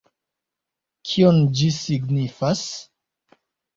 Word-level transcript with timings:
Kion 1.11 1.37
ĝi 1.59 1.69
signifas? 1.77 2.67